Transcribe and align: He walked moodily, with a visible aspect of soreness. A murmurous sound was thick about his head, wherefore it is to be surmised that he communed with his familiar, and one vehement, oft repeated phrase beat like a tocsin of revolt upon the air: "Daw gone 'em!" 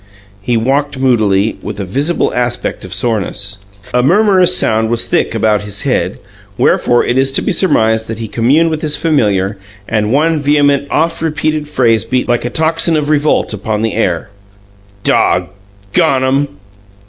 He 0.41 0.57
walked 0.57 0.97
moodily, 0.97 1.59
with 1.61 1.79
a 1.79 1.85
visible 1.85 2.33
aspect 2.33 2.83
of 2.83 2.91
soreness. 2.91 3.59
A 3.93 4.01
murmurous 4.01 4.57
sound 4.57 4.89
was 4.89 5.05
thick 5.07 5.35
about 5.35 5.61
his 5.61 5.83
head, 5.83 6.17
wherefore 6.57 7.05
it 7.05 7.19
is 7.19 7.31
to 7.33 7.41
be 7.43 7.51
surmised 7.51 8.07
that 8.07 8.17
he 8.17 8.27
communed 8.27 8.71
with 8.71 8.81
his 8.81 8.95
familiar, 8.97 9.57
and 9.87 10.11
one 10.11 10.39
vehement, 10.39 10.87
oft 10.89 11.21
repeated 11.21 11.67
phrase 11.67 12.03
beat 12.03 12.27
like 12.27 12.45
a 12.45 12.49
tocsin 12.49 12.97
of 12.97 13.09
revolt 13.09 13.53
upon 13.53 13.83
the 13.83 13.93
air: 13.93 14.29
"Daw 15.03 15.45
gone 15.93 16.23
'em!" 16.23 16.47